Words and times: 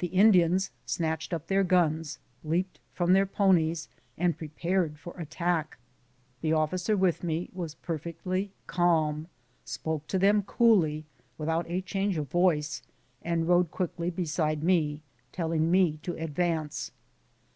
The 0.00 0.08
Indians 0.08 0.72
snatched 0.84 1.32
up 1.32 1.46
their 1.46 1.62
guns, 1.62 2.18
leaped 2.42 2.80
upon 2.96 3.12
their 3.12 3.24
ponies, 3.24 3.88
and 4.18 4.36
prepared 4.36 4.98
for 4.98 5.16
attack. 5.16 5.78
The 6.40 6.52
officer 6.52 6.96
with 6.96 7.22
me 7.22 7.50
was 7.52 7.76
perfectly 7.76 8.50
calm, 8.66 9.28
spoke 9.64 10.08
to 10.08 10.18
them 10.18 10.42
coolly 10.42 11.04
without 11.38 11.70
a 11.70 11.82
change 11.82 12.18
of 12.18 12.28
voice, 12.28 12.82
and 13.22 13.46
rode 13.46 13.70
quickly 13.70 14.10
beside 14.10 14.64
me, 14.64 15.02
telling 15.30 15.70
me 15.70 16.00
to 16.02 16.14
advance. 16.16 16.90